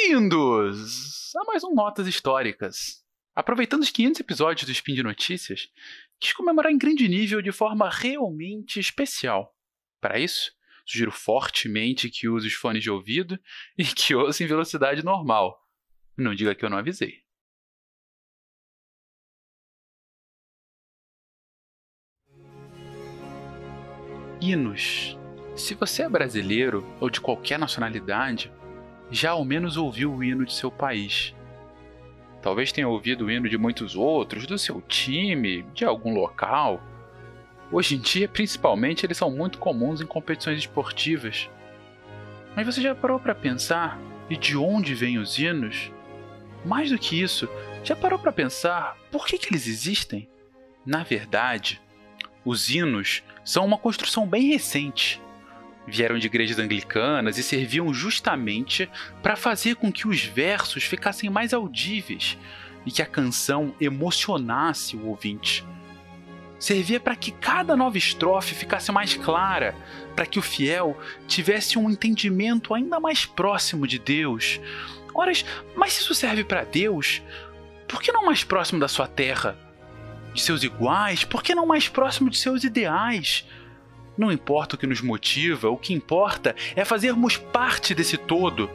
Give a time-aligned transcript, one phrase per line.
[0.00, 3.04] Bem-vindos a mais um Notas Históricas.
[3.34, 5.68] Aproveitando os 500 episódios do Spin de Notícias,
[6.20, 9.52] quis comemorar em grande nível de forma realmente especial.
[10.00, 10.52] Para isso,
[10.86, 13.38] sugiro fortemente que use os fones de ouvido
[13.76, 15.60] e que ouça em velocidade normal.
[16.16, 17.18] Não diga que eu não avisei.
[24.40, 25.18] Hinos.
[25.56, 28.50] Se você é brasileiro ou de qualquer nacionalidade,
[29.10, 31.34] já ao menos ouviu o hino de seu país.
[32.42, 36.80] Talvez tenha ouvido o hino de muitos outros, do seu time, de algum local.
[37.70, 41.50] Hoje em dia, principalmente, eles são muito comuns em competições esportivas.
[42.54, 43.98] Mas você já parou para pensar
[44.30, 45.90] e de onde vêm os hinos?
[46.64, 47.48] Mais do que isso,
[47.82, 50.28] já parou para pensar por que, que eles existem?
[50.84, 51.80] Na verdade,
[52.44, 55.20] os hinos são uma construção bem recente
[55.90, 58.88] vieram de igrejas anglicanas e serviam justamente
[59.22, 62.38] para fazer com que os versos ficassem mais audíveis
[62.84, 65.64] e que a canção emocionasse o ouvinte.
[66.58, 69.74] Servia para que cada nova estrofe ficasse mais clara,
[70.16, 74.60] para que o fiel tivesse um entendimento ainda mais próximo de Deus.
[75.14, 75.32] Ora,
[75.76, 77.22] mas se isso serve para Deus,
[77.86, 79.56] por que não mais próximo da sua terra?
[80.34, 81.24] De seus iguais?
[81.24, 83.46] Por que não mais próximo de seus ideais?
[84.18, 88.68] Não importa o que nos motiva, o que importa é fazermos parte desse todo.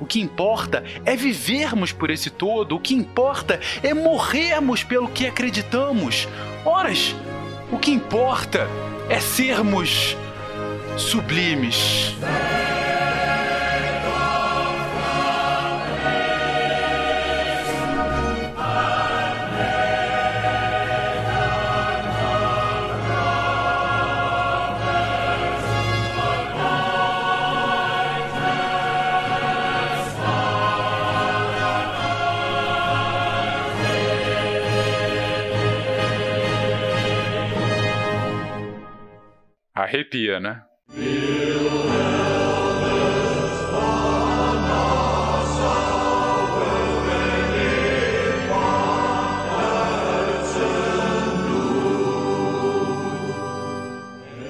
[0.00, 5.26] O que importa é vivermos por esse todo, o que importa é morrermos pelo que
[5.26, 6.28] acreditamos.
[6.64, 7.14] Horas,
[7.72, 8.68] o que importa
[9.08, 10.16] é sermos
[10.96, 12.14] sublimes.
[39.94, 40.60] Arrepia, né?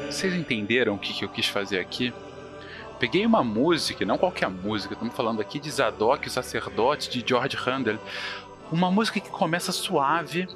[0.09, 2.11] Vocês entenderam o que, eu quis fazer aqui?
[2.99, 7.59] Peguei uma música, não qualquer música, estamos falando aqui de Zadok, o sacerdote de George
[7.67, 7.99] Handel.
[8.73, 10.49] Uma música que começa suave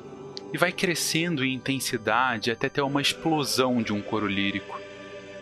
[0.52, 4.80] e vai crescendo em intensidade até ter uma explosão de um coro lírico.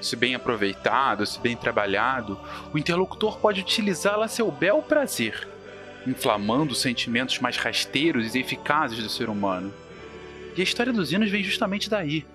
[0.01, 2.39] Se bem aproveitado, se bem trabalhado,
[2.73, 5.49] o interlocutor pode utilizá-la a seu bel prazer,
[6.07, 9.73] inflamando os sentimentos mais rasteiros e eficazes do ser humano.
[10.57, 12.27] E a história dos hinos vem justamente daí.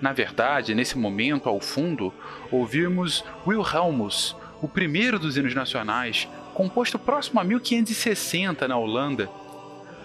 [0.00, 2.12] Na verdade, nesse momento, ao fundo,
[2.50, 9.28] ouvimos Wilhelmus, o primeiro dos hinos nacionais, composto próximo a 1560 na Holanda.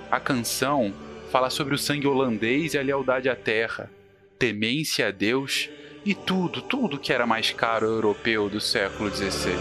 [0.09, 0.93] A canção
[1.31, 3.89] fala sobre o sangue holandês e a lealdade à terra,
[4.37, 5.69] temência a Deus
[6.05, 9.53] e tudo, tudo que era mais caro europeu do século XVI.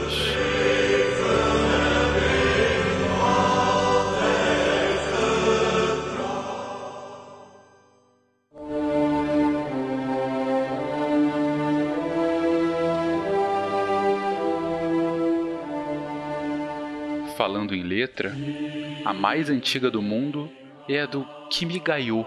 [17.36, 18.34] Falando em letra,
[19.04, 20.50] a mais antiga do mundo
[20.95, 22.27] é a do Kimigayo,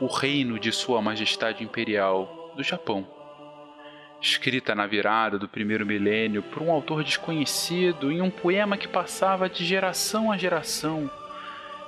[0.00, 3.06] o reino de Sua Majestade Imperial do Japão.
[4.20, 9.48] Escrita na virada do primeiro milênio por um autor desconhecido em um poema que passava
[9.48, 11.08] de geração a geração,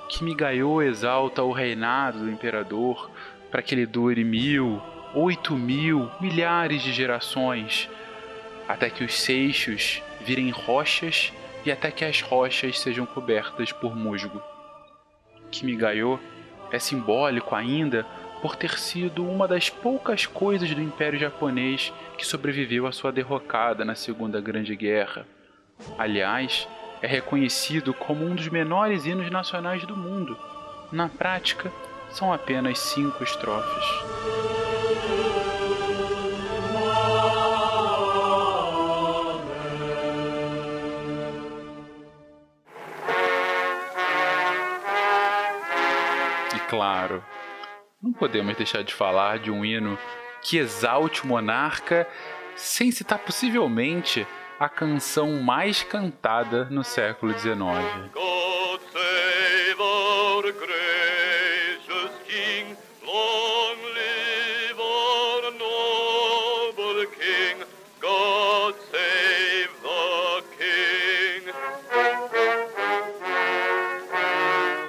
[0.07, 3.11] Kimigayo exalta o reinado do imperador
[3.51, 4.81] para que ele dure mil,
[5.13, 7.89] oito mil, milhares de gerações,
[8.69, 11.33] até que os seixos virem rochas
[11.65, 14.54] e até que as rochas sejam cobertas por musgo.
[15.51, 16.19] Kimigayo
[16.71, 18.05] é simbólico ainda
[18.41, 23.83] por ter sido uma das poucas coisas do Império Japonês que sobreviveu à sua derrocada
[23.83, 25.25] na Segunda Grande Guerra.
[25.97, 26.67] Aliás,
[27.01, 30.37] é reconhecido como um dos menores hinos nacionais do mundo.
[30.91, 31.71] Na prática,
[32.09, 34.64] são apenas cinco estrofes.
[46.85, 47.25] Claro,
[47.99, 49.97] não podemos deixar de falar de um hino
[50.43, 52.07] que exalte o monarca
[52.55, 54.27] sem citar possivelmente
[54.59, 57.55] a canção mais cantada no século XIX.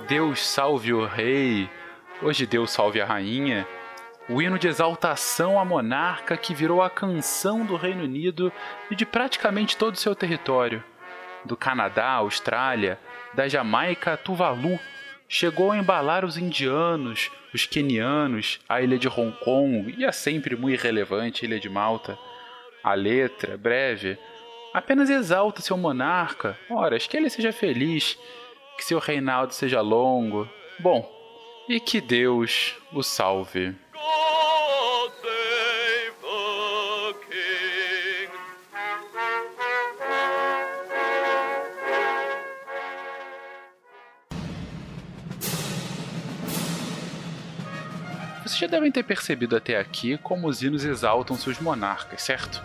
[0.07, 1.69] Deus salve o rei,
[2.23, 3.67] hoje Deus salve a rainha,
[4.29, 8.53] o hino de exaltação à monarca que virou a canção do Reino Unido
[8.91, 10.83] e de praticamente todo o seu território.
[11.45, 12.99] Do Canadá à Austrália,
[13.35, 14.81] da Jamaica a Tuvalu,
[15.29, 20.57] chegou a embalar os indianos, os quenianos, a ilha de Hong Kong e a sempre
[20.57, 22.19] muito irrelevante ilha de Malta.
[22.83, 24.19] A letra, breve,
[24.73, 28.19] apenas exalta seu monarca, horas que ele seja feliz,
[28.77, 30.49] que seu reinado seja longo.
[30.79, 31.16] Bom,
[31.69, 33.75] e que Deus o salve.
[48.43, 52.63] Vocês já devem ter percebido até aqui como os hinos exaltam seus monarcas, certo?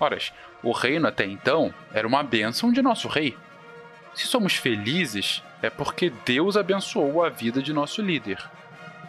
[0.00, 0.16] Ora,
[0.62, 3.36] o reino até então era uma bênção de nosso rei.
[4.14, 8.38] Se somos felizes, é porque Deus abençoou a vida de nosso líder.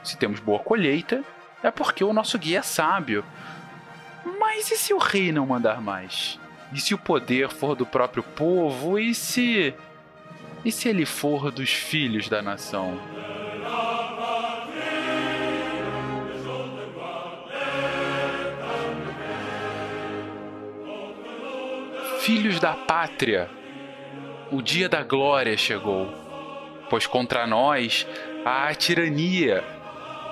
[0.03, 1.24] Se temos boa colheita,
[1.63, 3.24] é porque o nosso guia é sábio.
[4.39, 6.39] Mas e se o rei não mandar mais?
[6.74, 8.98] E se o poder for do próprio povo?
[8.98, 9.74] E se.
[10.63, 13.00] E se ele for dos filhos da nação?
[22.19, 23.50] Filhos da pátria,
[24.51, 26.13] o dia da glória chegou,
[26.89, 28.06] pois contra nós
[28.45, 29.63] há a tirania,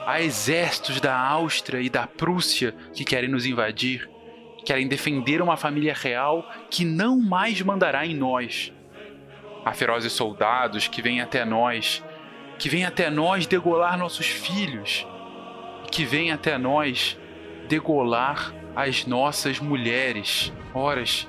[0.06, 4.10] há exércitos da Áustria e da Prússia que querem nos invadir,
[4.66, 8.74] querem defender uma família real que não mais mandará em nós.
[9.64, 12.04] Há ferozes soldados que vêm até nós,
[12.58, 15.08] que vêm até nós degolar nossos filhos,
[15.92, 17.18] que vêm até nós
[17.70, 20.52] degolar as nossas mulheres.
[20.74, 21.26] Horas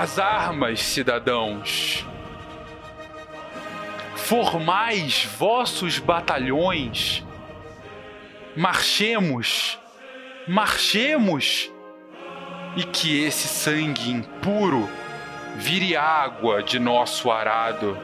[0.00, 2.04] as armas, cidadãos.
[4.16, 7.24] Formais vossos batalhões.
[8.56, 9.78] Marchemos,
[10.48, 11.70] marchemos,
[12.76, 14.88] e que esse sangue impuro
[15.56, 17.96] vire água de nosso arado.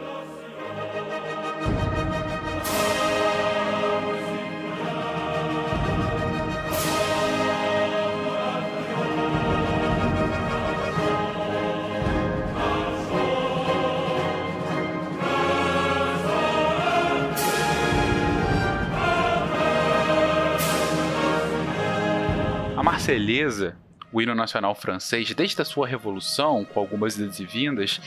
[23.00, 23.78] Marselhesa,
[24.12, 27.98] o hino nacional francês, desde a sua revolução, com algumas idas e vindas,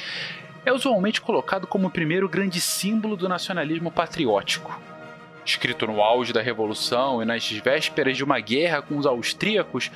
[0.63, 4.79] é usualmente colocado como o primeiro grande símbolo do nacionalismo patriótico.
[5.43, 9.89] Escrito no auge da Revolução e nas vésperas de uma guerra com os austríacos,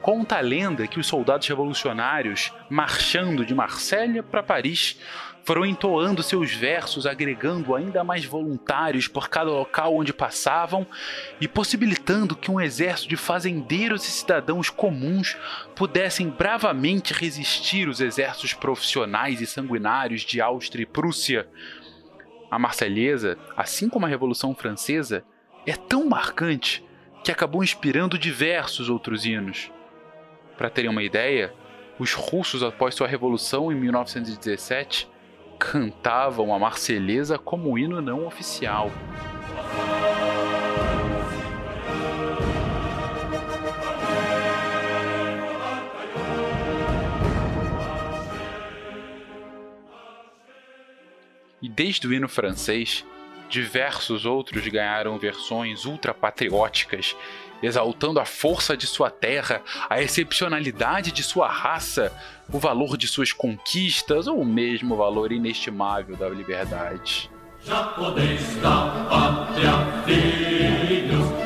[0.00, 4.96] conta a lenda que os soldados revolucionários, marchando de Marsella para Paris,
[5.46, 10.84] foram entoando seus versos, agregando ainda mais voluntários por cada local onde passavam
[11.40, 15.36] e possibilitando que um exército de fazendeiros e cidadãos comuns
[15.76, 21.46] pudessem bravamente resistir os exércitos profissionais e sanguinários de Áustria e Prússia.
[22.50, 25.22] A Marselhesa, assim como a Revolução Francesa,
[25.64, 26.84] é tão marcante
[27.22, 29.70] que acabou inspirando diversos outros hinos.
[30.58, 31.54] Para terem uma ideia,
[32.00, 35.08] os russos, após sua revolução em 1917,
[35.58, 38.90] cantavam a Marselhesa como hino não oficial.
[51.60, 53.04] E desde o hino francês,
[53.48, 57.16] diversos outros ganharam versões ultrapatrióticas,
[57.62, 62.12] exaltando a força de sua terra, a excepcionalidade de sua raça,
[62.52, 67.30] o valor de suas conquistas ou mesmo o valor inestimável da liberdade.
[69.08, 69.72] Pátria,
[70.04, 71.45] filhos,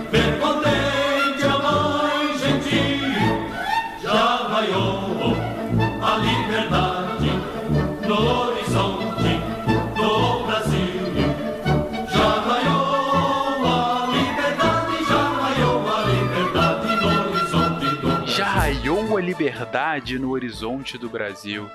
[19.60, 21.68] liberdade no horizonte do Brasil,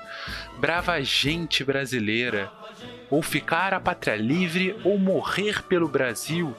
[0.58, 2.50] brava gente brasileira,
[3.08, 6.54] ou ficar a pátria livre ou morrer pelo Brasil.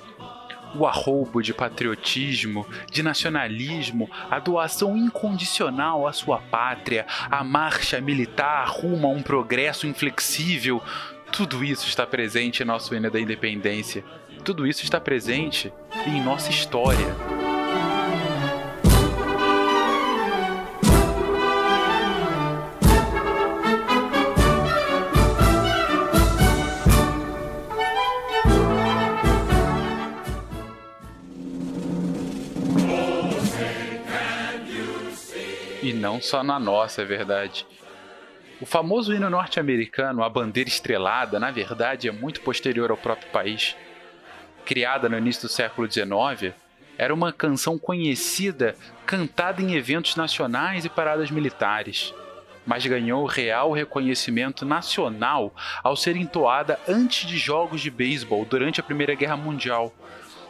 [0.76, 8.68] O arroubo de patriotismo, de nacionalismo, a doação incondicional à sua pátria, a marcha militar
[8.68, 10.82] rumo a um progresso inflexível,
[11.32, 14.04] tudo isso está presente em nosso hino da independência.
[14.44, 15.74] Tudo isso está presente
[16.06, 17.37] em nossa história.
[36.18, 37.66] Não só na nossa, é verdade.
[38.60, 43.76] O famoso hino norte-americano, a bandeira estrelada, na verdade é muito posterior ao próprio país.
[44.66, 46.56] Criada no início do século XIX,
[46.98, 52.12] era uma canção conhecida, cantada em eventos nacionais e paradas militares,
[52.66, 58.84] mas ganhou real reconhecimento nacional ao ser entoada antes de jogos de beisebol durante a
[58.84, 59.94] Primeira Guerra Mundial,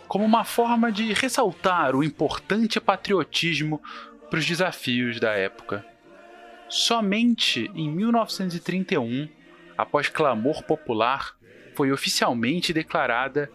[0.07, 3.81] como uma forma de ressaltar o importante patriotismo
[4.29, 5.85] para os desafios da época.
[6.69, 9.29] Somente em 1931,
[9.77, 11.35] após clamor popular,
[11.75, 13.49] foi oficialmente declarada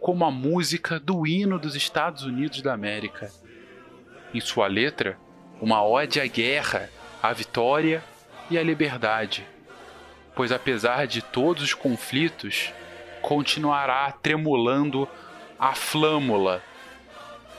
[0.00, 3.30] como a música do hino dos Estados Unidos da América.
[4.34, 5.18] Em sua letra,
[5.60, 6.90] uma ode à guerra,
[7.22, 8.02] à vitória
[8.50, 9.46] e à liberdade,
[10.34, 12.72] pois apesar de todos os conflitos,
[13.20, 15.08] continuará tremulando
[15.58, 16.62] a flâmula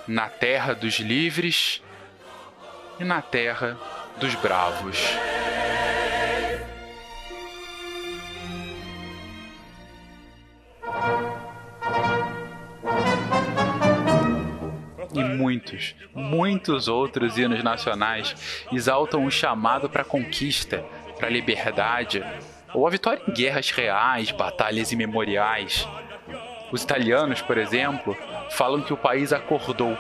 [0.08, 1.82] na terra dos livres
[3.00, 3.78] e na terra
[4.20, 4.98] dos bravos.
[15.14, 20.84] E muitos, muitos outros hinos nacionais exaltam o chamado para conquista,
[21.18, 22.24] para a liberdade,
[22.74, 25.88] ou a vitória em guerras reais, batalhas imemoriais.
[26.72, 28.18] Os italianos, por exemplo,
[28.50, 29.96] falam que o país acordou,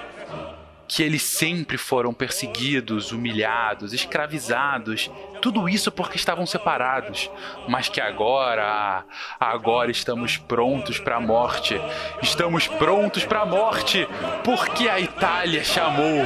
[0.88, 5.10] que eles sempre foram perseguidos, humilhados, escravizados,
[5.42, 7.30] tudo isso porque estavam separados,
[7.68, 9.04] mas que agora,
[9.40, 11.80] agora estamos prontos para a morte.
[12.22, 14.08] Estamos prontos para a morte,
[14.44, 16.24] porque a Itália chamou.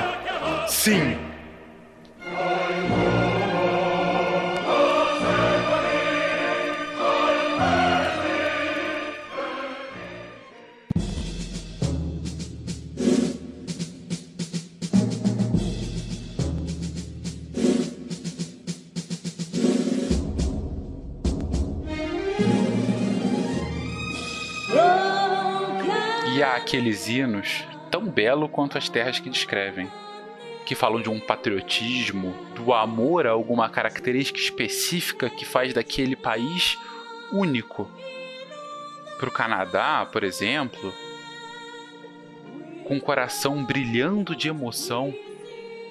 [0.68, 1.18] Sim,
[26.67, 29.89] aqueles hinos tão belo quanto as terras que descrevem,
[30.65, 36.77] que falam de um patriotismo, do amor a alguma característica específica que faz daquele país
[37.31, 37.89] único.
[39.17, 40.93] Para o Canadá, por exemplo,
[42.83, 45.15] com o coração brilhando de emoção,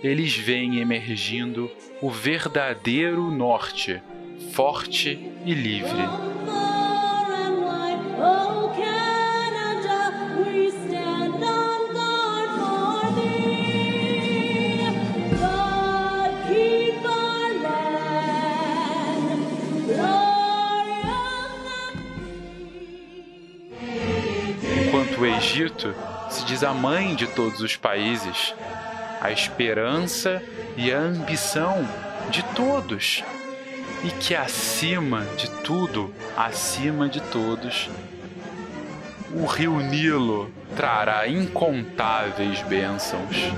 [0.03, 1.71] eles veem emergindo
[2.03, 4.03] o verdadeiro norte,
[4.53, 6.36] forte e livre.
[25.57, 25.95] Egito
[26.29, 28.55] se diz a mãe de todos os países,
[29.23, 30.43] a esperança
[30.77, 31.89] e a ambição
[32.29, 33.25] de todos,
[34.05, 37.89] e que acima de tudo, acima de todos,
[39.33, 43.51] o rio Nilo trará incontáveis bênçãos.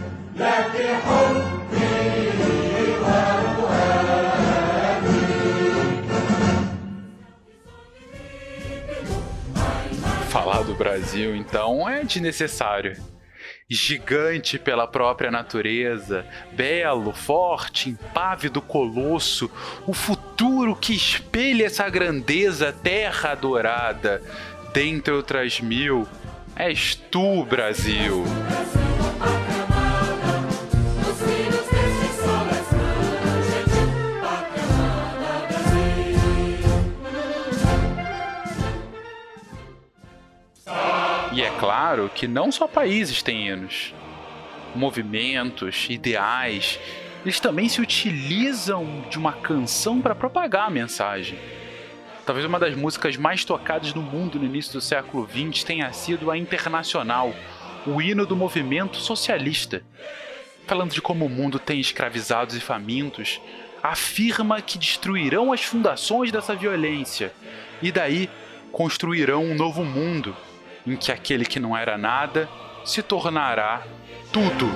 [10.79, 12.97] Brasil, então, é desnecessário.
[13.69, 19.51] Gigante pela própria natureza, belo, forte, impávido colosso,
[19.87, 24.23] o futuro que espelha essa grandeza, terra adorada,
[24.73, 26.09] dentre outras mil,
[26.57, 28.25] és tu, Brasil.
[41.79, 43.95] Claro que não só países têm hinos.
[44.75, 46.77] Movimentos, ideais,
[47.23, 51.39] eles também se utilizam de uma canção para propagar a mensagem.
[52.27, 56.33] Talvez uma das músicas mais tocadas no mundo no início do século XX tenha sido
[56.33, 57.33] a Internacional,
[57.87, 59.81] o hino do movimento socialista.
[60.67, 63.41] Falando de como o mundo tem escravizados e famintos,
[63.81, 67.33] afirma que destruirão as fundações dessa violência
[67.81, 68.29] e daí
[68.73, 70.37] construirão um novo mundo
[70.93, 72.49] em que aquele que não era nada
[72.85, 73.83] se tornará
[74.33, 74.71] tudo.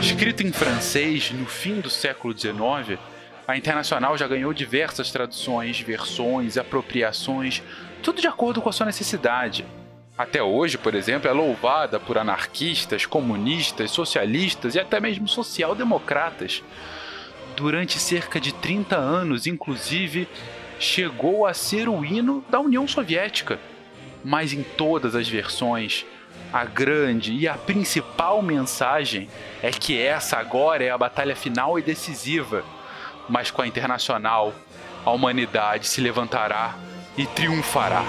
[0.00, 2.98] Escrito em francês no fim do século XIX,
[3.46, 7.62] a Internacional já ganhou diversas traduções, versões, apropriações,
[8.02, 9.64] tudo de acordo com a sua necessidade.
[10.16, 16.62] Até hoje, por exemplo, é louvada por anarquistas, comunistas, socialistas e até mesmo social-democratas.
[17.56, 20.28] Durante cerca de 30 anos, inclusive,
[20.82, 23.58] chegou a ser o hino da União Soviética.
[24.24, 26.04] Mas em todas as versões,
[26.52, 29.28] a grande e a principal mensagem
[29.62, 32.64] é que essa agora é a batalha final e decisiva.
[33.28, 34.52] Mas com a Internacional,
[35.04, 36.74] a humanidade se levantará
[37.16, 38.02] e triunfará.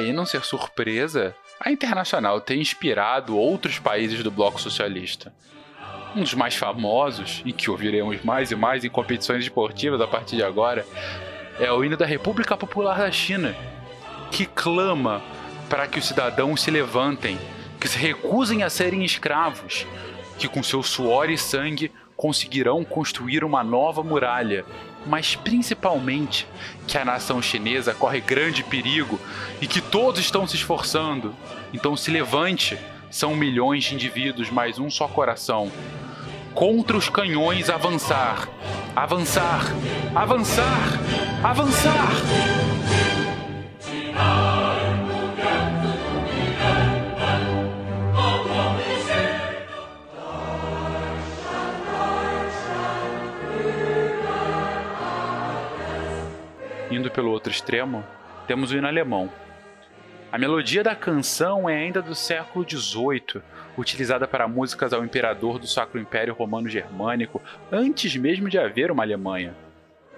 [0.00, 5.30] Daí não ser surpresa a Internacional ter inspirado outros países do bloco socialista.
[6.16, 10.36] Um dos mais famosos, e que ouviremos mais e mais em competições esportivas a partir
[10.36, 10.86] de agora,
[11.58, 13.54] é o hino da República Popular da China,
[14.30, 15.20] que clama
[15.68, 17.38] para que os cidadãos se levantem,
[17.78, 19.86] que se recusem a serem escravos,
[20.38, 24.66] que com seu suor e sangue conseguirão construir uma nova muralha
[25.06, 26.46] mas principalmente
[26.86, 29.18] que a nação chinesa corre grande perigo
[29.58, 31.34] e que todos estão se esforçando.
[31.72, 32.78] Então se levante,
[33.10, 35.72] são milhões de indivíduos, mais um só coração.
[36.52, 38.46] Contra os canhões avançar,
[38.94, 39.62] avançar,
[40.14, 41.00] avançar,
[41.42, 42.59] avançar.
[57.10, 58.04] Indo pelo outro extremo,
[58.46, 59.28] temos o hino alemão.
[60.30, 63.42] A melodia da canção é ainda do século XVIII,
[63.76, 69.02] utilizada para músicas ao imperador do Sacro Império Romano Germânico, antes mesmo de haver uma
[69.02, 69.56] Alemanha.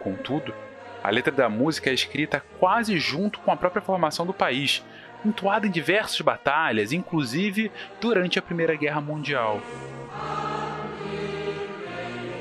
[0.01, 0.53] Contudo,
[1.03, 4.85] a letra da música é escrita quase junto com a própria formação do país,
[5.25, 7.73] entoada em diversas batalhas, inclusive
[8.03, 9.63] durante a Primeira Guerra Mundial.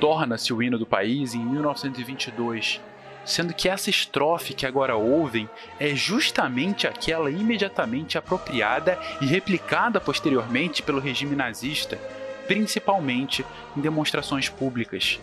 [0.02, 2.82] Torna-se o hino do país em 1922
[3.26, 5.50] sendo que essa estrofe que agora ouvem
[5.80, 11.98] é justamente aquela imediatamente apropriada e replicada posteriormente pelo regime nazista,
[12.48, 13.46] principalmente
[13.78, 15.20] em demonstrações públicas.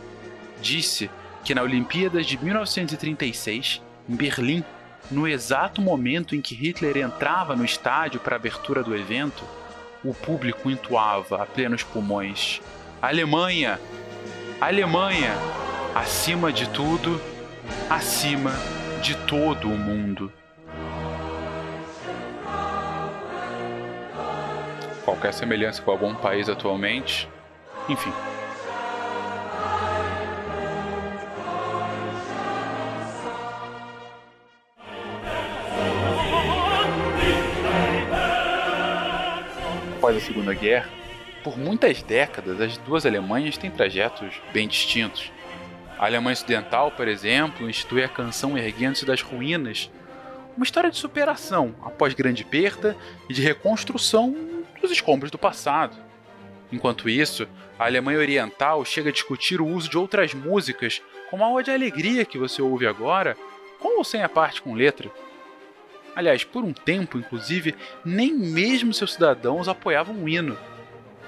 [0.60, 1.10] Disse
[1.44, 4.64] que na Olimpíadas de 1936, em Berlim,
[5.10, 9.44] no exato momento em que Hitler entrava no estádio para a abertura do evento,
[10.04, 12.60] o público entoava a plenos pulmões:
[13.00, 13.80] Alemanha!
[14.60, 15.34] Alemanha!
[15.94, 17.20] Acima de tudo,
[17.88, 18.52] acima
[19.02, 20.32] de todo o mundo.
[25.04, 27.28] Qualquer semelhança com algum país atualmente,
[27.88, 28.12] enfim.
[39.96, 40.88] Após a Segunda Guerra,
[41.42, 45.32] por muitas décadas, as duas Alemanhas têm trajetos bem distintos.
[45.98, 49.90] A Alemanha Ocidental, por exemplo, institui a canção Erguendo-se das Ruínas,
[50.56, 52.96] uma história de superação após grande perda
[53.28, 54.32] e de reconstrução
[54.80, 55.96] dos escombros do passado.
[56.70, 61.50] Enquanto isso, a Alemanha Oriental chega a discutir o uso de outras músicas, como a
[61.50, 63.36] Ode de Alegria que você ouve agora,
[63.80, 65.10] com ou sem a parte com letra.
[66.14, 70.56] Aliás, por um tempo, inclusive, nem mesmo seus cidadãos apoiavam o hino,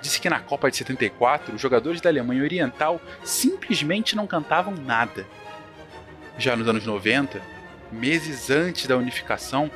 [0.01, 5.27] disse que na Copa de 74 os jogadores da Alemanha Oriental simplesmente não cantavam nada.
[6.39, 7.41] Já nos anos 90,
[7.93, 9.71] meses antes da unificação,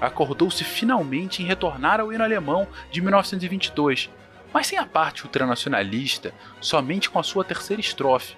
[0.00, 4.10] acordou-se finalmente em retornar ao hino alemão de 1922,
[4.52, 8.36] mas sem a parte ultranacionalista, somente com a sua terceira estrofe,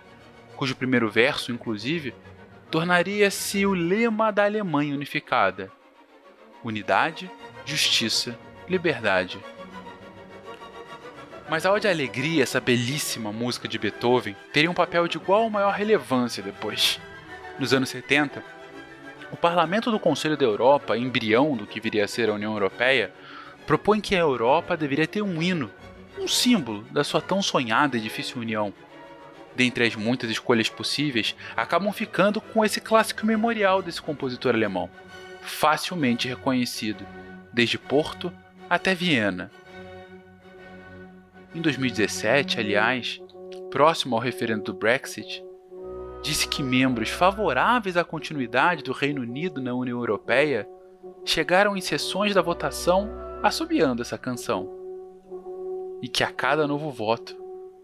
[0.57, 2.14] cujo primeiro verso, inclusive,
[2.70, 5.70] tornaria-se o lema da Alemanha unificada:
[6.62, 7.31] Unidade,
[7.64, 9.38] Justiça, Liberdade
[11.50, 15.42] mas a Ode à Alegria, essa belíssima música de Beethoven, teria um papel de igual
[15.42, 17.00] ou maior relevância depois.
[17.58, 18.40] Nos anos 70,
[19.32, 23.12] o Parlamento do Conselho da Europa, embrião do que viria a ser a União Europeia,
[23.66, 25.68] propõe que a Europa deveria ter um hino,
[26.16, 28.72] um símbolo da sua tão sonhada e difícil união.
[29.56, 34.88] Dentre as muitas escolhas possíveis, acabam ficando com esse clássico memorial desse compositor alemão,
[35.42, 37.04] facilmente reconhecido,
[37.52, 38.32] desde Porto
[38.68, 39.50] até Viena,
[41.54, 43.20] em 2017, aliás,
[43.70, 45.44] próximo ao referendo do Brexit,
[46.22, 50.68] disse que membros favoráveis à continuidade do Reino Unido na União Europeia
[51.24, 53.10] chegaram em sessões da votação
[53.42, 54.70] assobiando essa canção,
[56.02, 57.36] e que a cada novo voto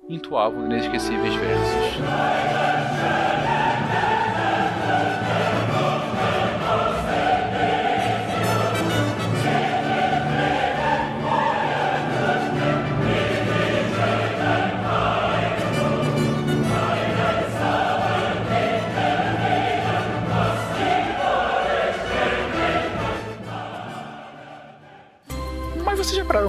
[0.08, 2.65] entoavam inesquecíveis versos.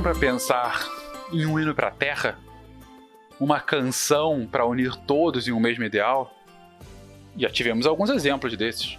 [0.08, 0.88] Para pensar
[1.34, 2.40] em um hino para a Terra?
[3.38, 6.34] Uma canção para unir todos em um mesmo ideal?
[7.36, 8.98] Já tivemos alguns exemplos desses.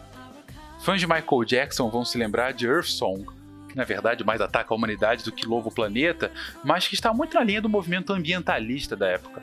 [0.82, 3.24] Fãs de Michael Jackson vão se lembrar de Earth Song,
[3.70, 6.30] que na verdade mais ataca a humanidade do que louva o planeta,
[6.62, 9.42] mas que está muito na linha do movimento ambientalista da época.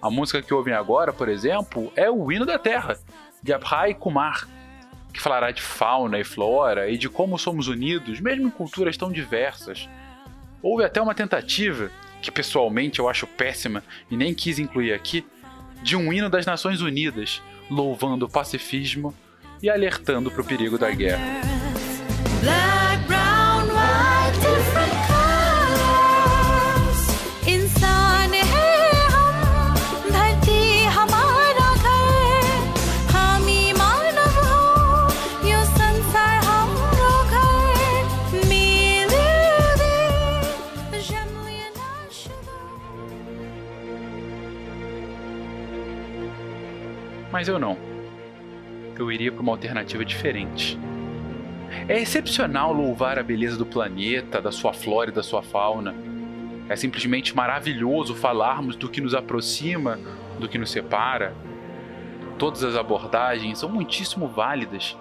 [0.00, 2.96] A música que ouvem agora, por exemplo, é o Hino da Terra,
[3.42, 4.46] de Abhay Kumar,
[5.12, 9.10] que falará de fauna e flora e de como somos unidos, mesmo em culturas tão
[9.10, 9.88] diversas.
[10.62, 15.26] Houve até uma tentativa, que pessoalmente eu acho péssima e nem quis incluir aqui,
[15.82, 19.12] de um hino das Nações Unidas, louvando o pacifismo
[19.60, 21.22] e alertando para o perigo da guerra.
[47.42, 47.76] Mas eu não.
[48.96, 50.78] Eu iria para uma alternativa diferente.
[51.88, 55.92] É excepcional louvar a beleza do planeta, da sua flora e da sua fauna.
[56.68, 59.98] É simplesmente maravilhoso falarmos do que nos aproxima,
[60.38, 61.34] do que nos separa.
[62.38, 64.96] Todas as abordagens são muitíssimo válidas,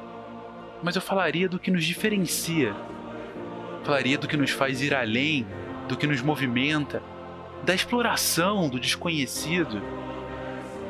[0.81, 2.73] mas eu falaria do que nos diferencia.
[3.83, 5.45] Falaria do que nos faz ir além,
[5.87, 7.03] do que nos movimenta,
[7.63, 9.79] da exploração do desconhecido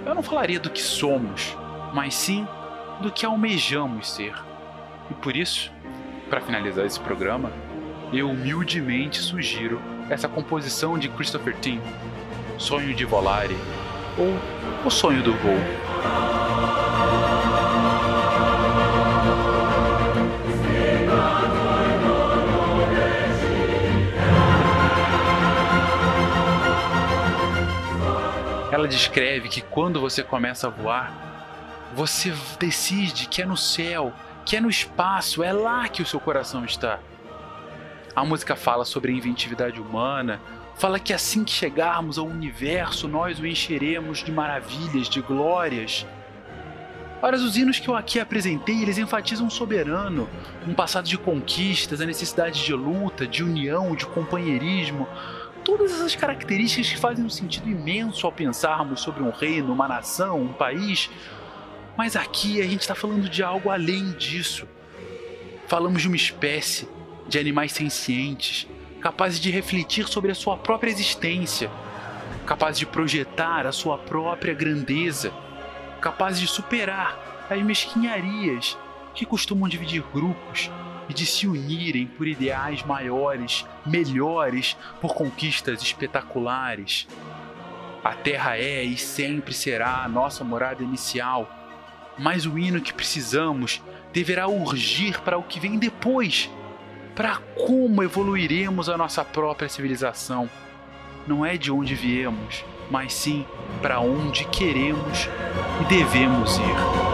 [0.05, 1.55] eu não falaria do que somos,
[1.93, 2.47] mas sim
[3.01, 4.33] do que almejamos ser.
[5.09, 5.71] E por isso,
[6.29, 7.51] para finalizar esse programa,
[8.13, 11.81] eu humildemente sugiro essa composição de Christopher Tim,
[12.57, 13.57] Sonho de Volare,
[14.17, 16.40] ou O Sonho do Voo.
[28.71, 34.13] Ela descreve que quando você começa a voar, você decide que é no céu,
[34.45, 36.99] que é no espaço, é lá que o seu coração está.
[38.15, 40.39] A música fala sobre a inventividade humana,
[40.75, 46.05] fala que assim que chegarmos ao universo, nós o encheremos de maravilhas, de glórias.
[47.21, 50.29] Ora, os hinos que eu aqui apresentei, eles enfatizam um soberano,
[50.65, 55.07] um passado de conquistas, a necessidade de luta, de união, de companheirismo,
[55.63, 60.41] todas essas características que fazem um sentido imenso ao pensarmos sobre um reino, uma nação,
[60.41, 61.09] um país.
[61.97, 64.67] Mas aqui a gente está falando de algo além disso.
[65.67, 66.87] Falamos de uma espécie,
[67.27, 68.67] de animais sencientes,
[68.99, 71.71] capazes de refletir sobre a sua própria existência,
[72.45, 75.31] capazes de projetar a sua própria grandeza,
[76.01, 78.77] capazes de superar as mesquinharias
[79.13, 80.69] que costumam dividir grupos
[81.11, 87.05] e de se unirem por ideais maiores, melhores, por conquistas espetaculares.
[88.01, 91.49] A Terra é e sempre será a nossa morada inicial,
[92.17, 93.81] mas o hino que precisamos
[94.13, 96.49] deverá urgir para o que vem depois,
[97.13, 97.35] para
[97.67, 100.49] como evoluiremos a nossa própria civilização.
[101.27, 103.45] Não é de onde viemos, mas sim
[103.81, 105.27] para onde queremos
[105.81, 107.10] e devemos ir.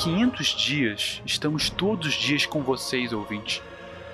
[0.00, 3.60] 500 dias, estamos todos os dias com vocês, ouvintes,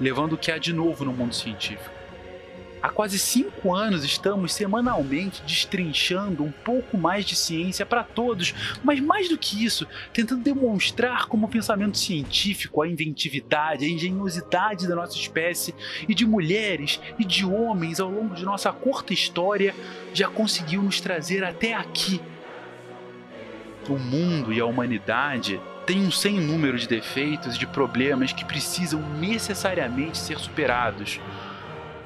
[0.01, 1.95] levando o que há de novo no mundo científico.
[2.83, 8.99] Há quase cinco anos estamos semanalmente destrinchando um pouco mais de ciência para todos, mas
[8.99, 14.97] mais do que isso, tentando demonstrar como o pensamento científico, a inventividade, a engenhosidade da
[14.97, 15.73] nossa espécie
[16.09, 19.73] e de mulheres e de homens ao longo de nossa curta história
[20.13, 22.21] já conseguiu nos trazer até aqui
[23.89, 28.45] o mundo e a humanidade têm um sem número de defeitos e de problemas que
[28.45, 31.21] precisam necessariamente ser superados.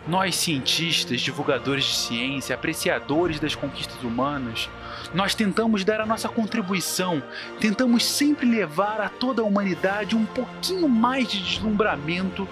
[0.06, 4.68] Nós, cientistas, divulgadores de ciência, apreciadores das conquistas humanas,
[5.14, 7.22] nós tentamos dar a nossa contribuição,
[7.58, 12.48] tentamos sempre levar a toda a humanidade um pouquinho mais de deslumbramento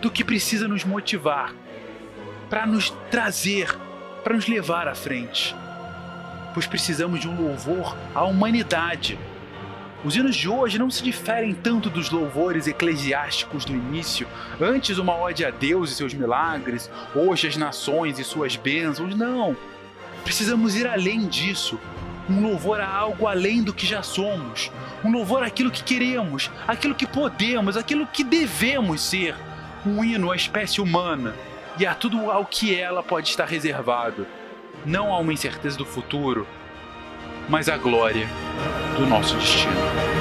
[0.00, 1.54] do que precisa nos motivar,
[2.48, 3.76] para nos trazer,
[4.24, 5.54] para nos levar à frente
[6.52, 9.18] pois precisamos de um louvor à humanidade.
[10.02, 14.26] Os hinos de hoje não se diferem tanto dos louvores eclesiásticos do início,
[14.58, 19.54] antes uma ode a Deus e seus milagres, hoje as nações e suas bênçãos, não.
[20.24, 21.78] Precisamos ir além disso,
[22.30, 24.72] um louvor a algo além do que já somos,
[25.04, 29.34] um louvor àquilo que queremos, aquilo que podemos, aquilo que devemos ser,
[29.84, 31.34] um hino à espécie humana.
[31.78, 34.26] E a tudo ao que ela pode estar reservado.
[34.84, 36.46] Não a uma incerteza do futuro,
[37.48, 38.26] mas a glória
[39.00, 40.19] do nosso destino.